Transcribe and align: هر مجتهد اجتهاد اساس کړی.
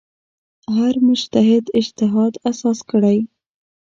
هر 0.75 0.95
مجتهد 1.07 1.65
اجتهاد 1.79 2.33
اساس 2.49 2.79
کړی. 2.89 3.17